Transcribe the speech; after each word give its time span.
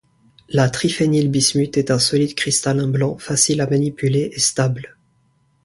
La 0.49 0.67
triphénylbismuth 0.67 1.77
est 1.77 1.91
un 1.91 1.99
solide 1.99 2.33
cristallin 2.33 2.87
blanc, 2.87 3.19
facile 3.19 3.61
à 3.61 3.67
manipuler 3.67 4.31
et 4.33 4.39
stable. 4.39 4.97